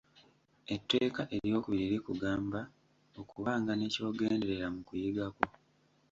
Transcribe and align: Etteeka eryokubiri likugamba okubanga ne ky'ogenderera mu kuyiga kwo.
Etteeka 0.75 1.21
eryokubiri 1.35 1.85
likugamba 1.93 2.59
okubanga 3.21 3.71
ne 3.75 3.87
ky'ogenderera 3.93 4.67
mu 4.73 4.81
kuyiga 4.87 5.25
kwo. 5.35 5.47